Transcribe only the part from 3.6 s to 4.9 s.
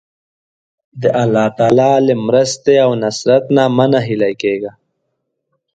مه ناهیلی کېږه.